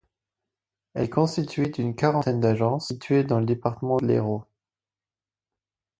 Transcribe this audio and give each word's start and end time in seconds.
Elle 0.95 1.03
est 1.03 1.09
constituée 1.11 1.69
d'une 1.69 1.93
quarantaine 1.95 2.39
d'agences, 2.39 2.87
situées 2.87 3.23
dans 3.23 3.39
le 3.39 3.45
département 3.45 3.97
de 3.97 4.07
l'Hérault. 4.07 4.45